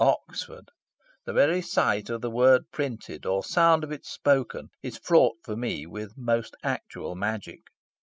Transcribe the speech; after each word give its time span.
Oxford! 0.03 0.69
The 1.27 1.33
very 1.33 1.61
sight 1.61 2.09
of 2.09 2.21
the 2.21 2.31
word 2.31 2.63
printed, 2.71 3.23
or 3.27 3.43
sound 3.43 3.83
of 3.83 3.91
it 3.91 4.03
spoken, 4.03 4.69
is 4.81 4.97
fraught 4.97 5.37
for 5.43 5.55
me 5.55 5.85
with 5.85 6.17
most 6.17 6.55
actual 6.63 7.13
magic. 7.13 7.61